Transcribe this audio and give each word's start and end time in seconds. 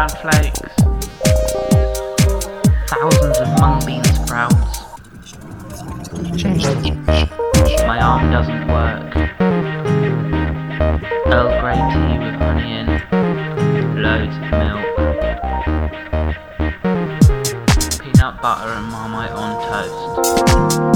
bran 0.00 0.08
flakes, 0.22 0.60
thousands 2.88 3.38
of 3.38 3.48
mung 3.60 3.84
bean 3.84 4.04
sprouts. 4.04 4.80
My 7.86 8.00
arm 8.00 8.30
doesn't 8.30 8.68
work. 8.68 9.16
Earl 11.26 11.60
Grey 11.60 11.80
tea 11.92 12.18
with 12.18 12.34
honey 12.40 12.70
in, 12.78 12.86
loads 14.02 14.36
of 14.36 14.50
milk. 14.62 14.86
Peanut 18.00 18.34
butter 18.40 18.70
and 18.72 18.86
marmite 18.86 19.32
on 19.32 19.50
toast. 19.68 20.89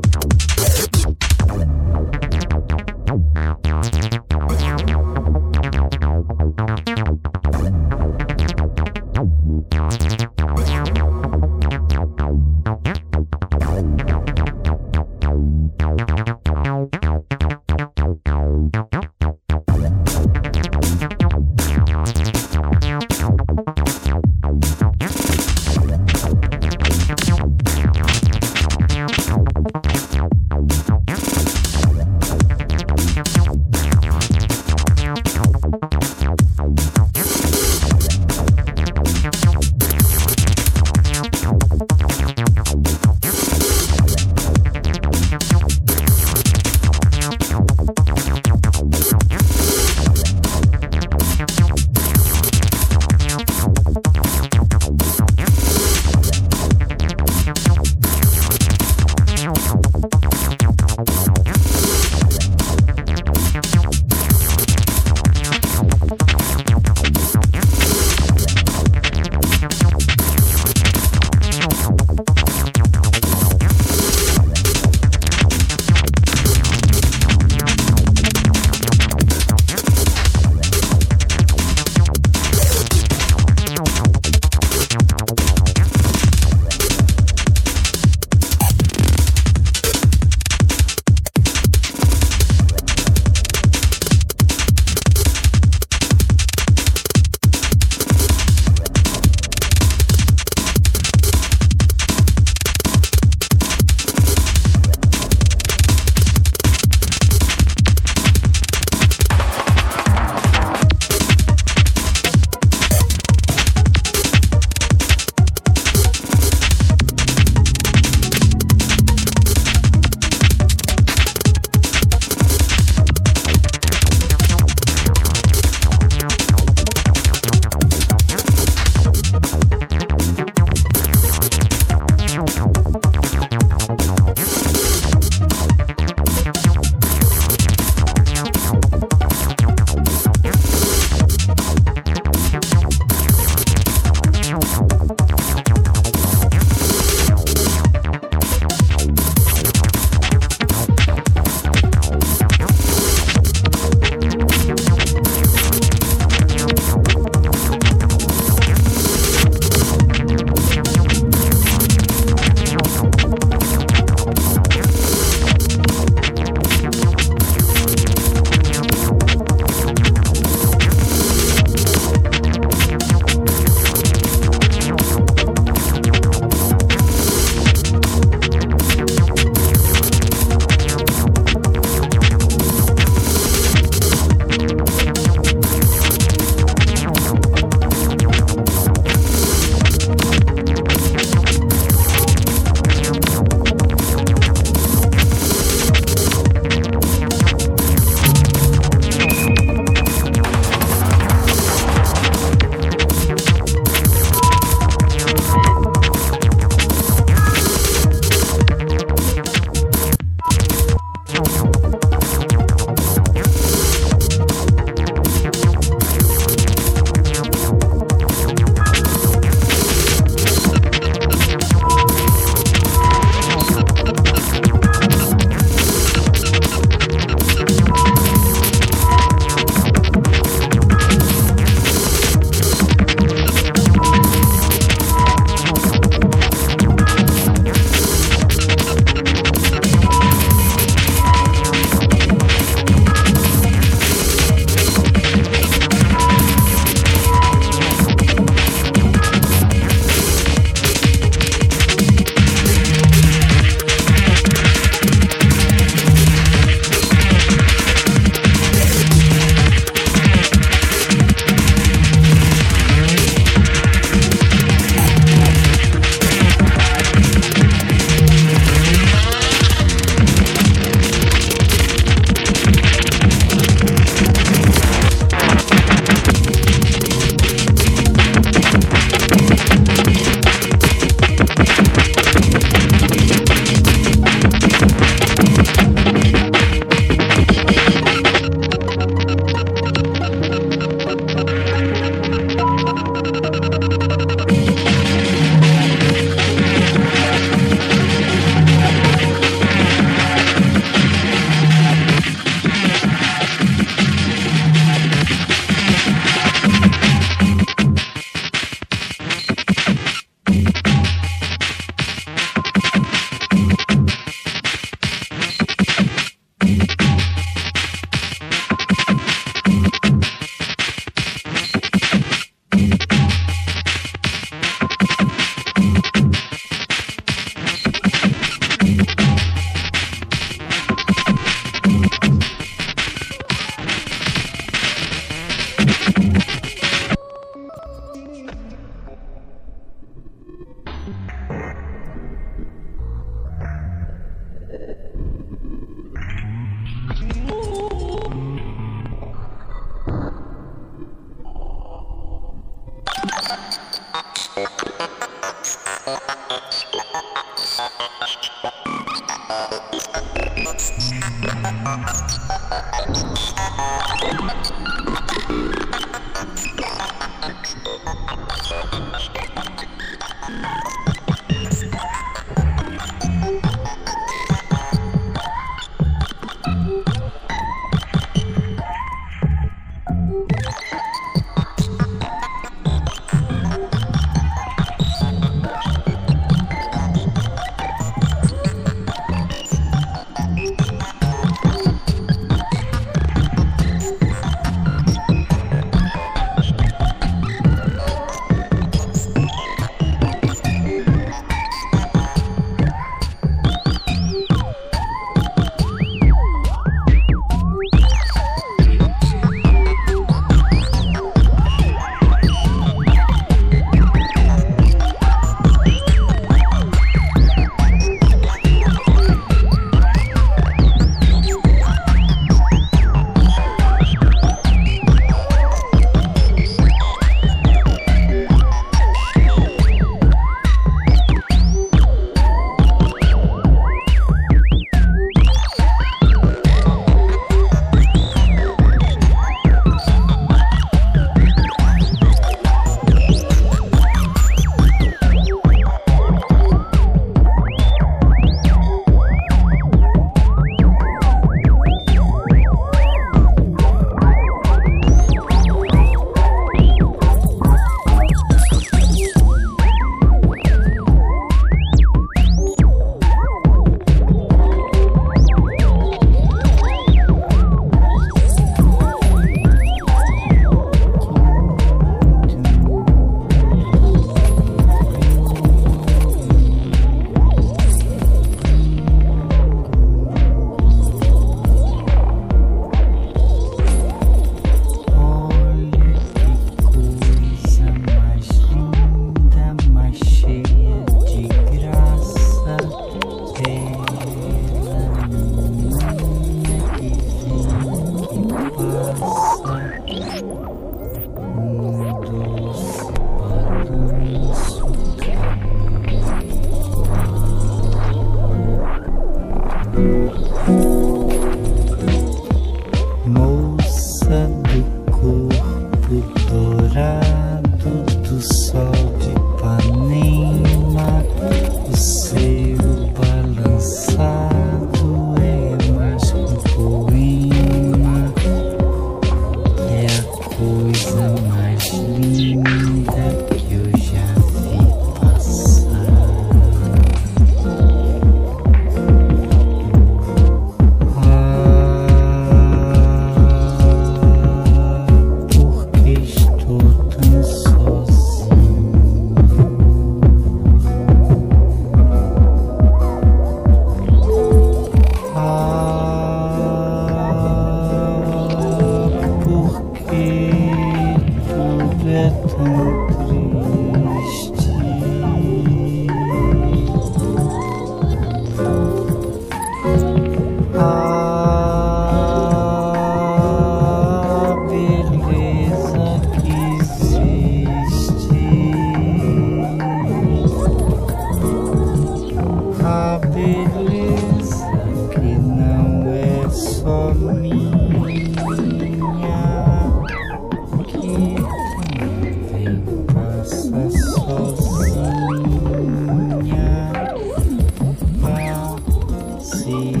see. 599.71 600.00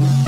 If 0.00 0.27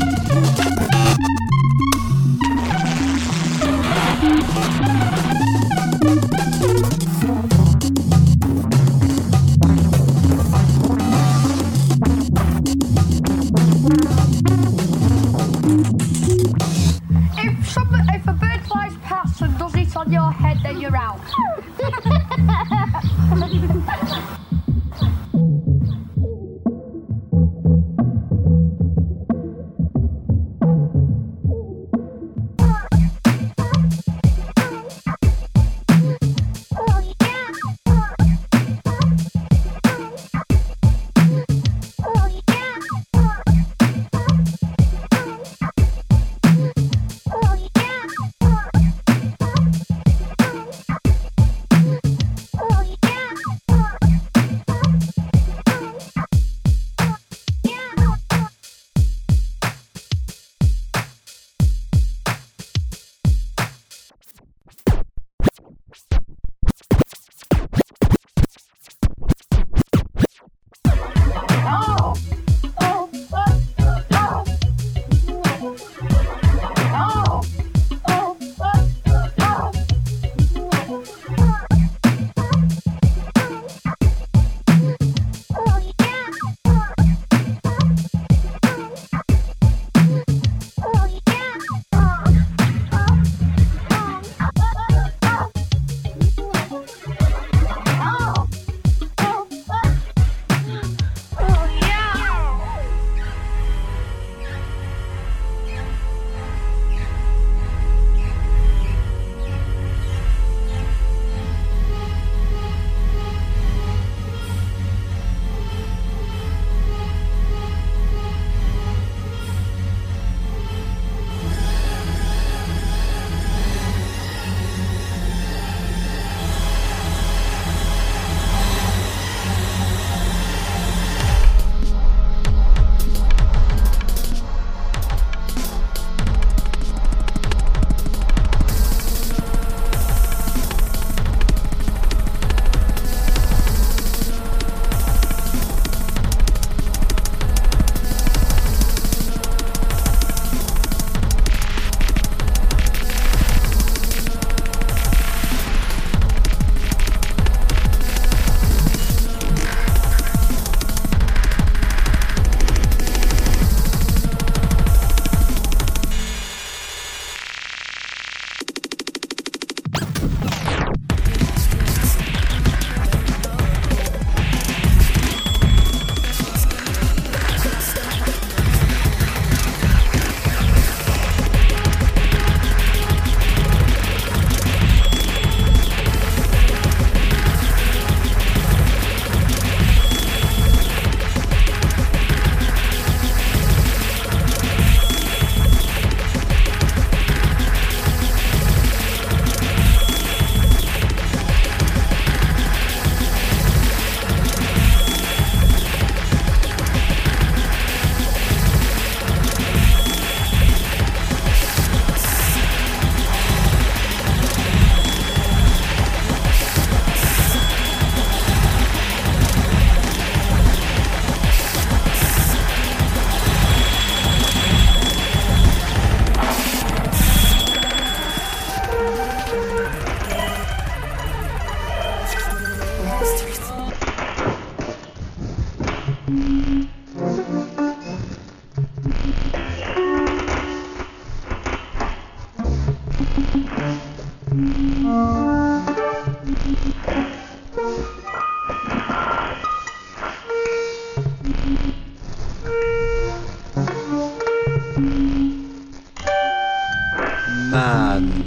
man. 257.71 258.45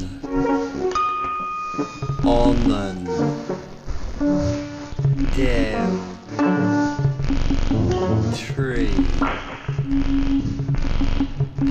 Onen 2.25 3.07
dev 5.33 5.91
tree. 8.35 8.95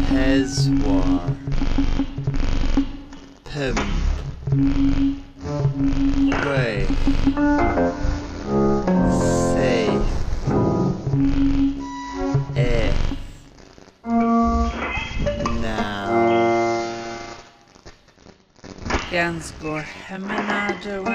Pezwa 0.09 1.01
heminada 20.85 21.12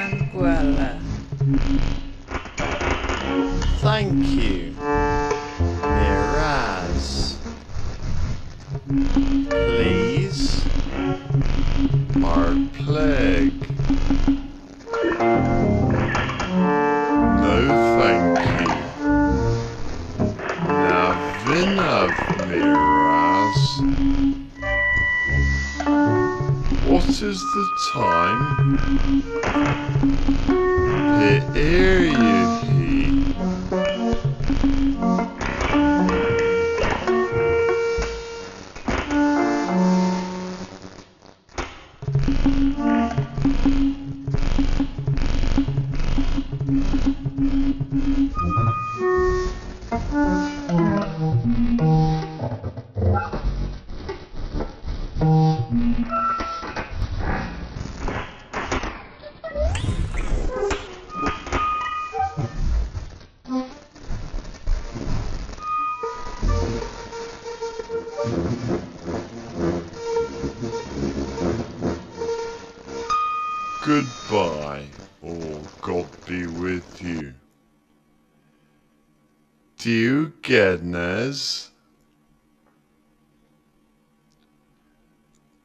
Diogenes. 81.28 81.72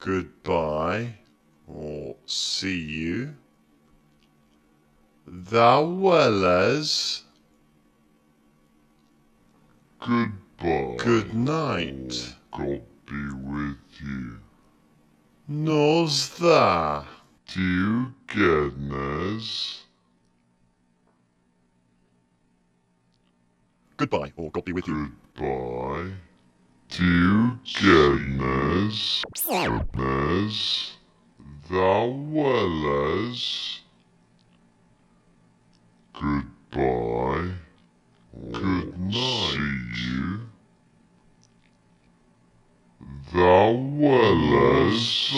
Goodbye, 0.01 1.15
or 1.69 2.17
see 2.27 2.81
you. 2.81 3.35
Thou 5.27 5.85
wellas. 5.85 7.23
Goodbye. 10.01 10.97
Good 10.99 11.35
night. 11.35 12.35
God 12.51 12.83
be 13.07 13.29
with 13.45 13.77
you. 14.01 14.41
Nos 15.47 16.29
tha. 16.31 17.07
Diogenes. 17.47 18.73
Goodbye, 23.97 24.33
or 24.37 24.51
God 24.51 24.65
be 24.65 24.73
with 24.73 24.89
you. 24.89 25.13
Goodbye. 25.35 26.13
Diogenes. 26.89 27.65
goodness, 29.51 30.97
Thou 31.71 32.09
wellas. 32.31 33.81
Goodbye. 36.13 37.55
Good 38.53 38.99
night. 38.99 39.13
See 39.15 39.59
you. 39.95 40.41
Thou 43.33 43.73
wellas. 43.73 45.33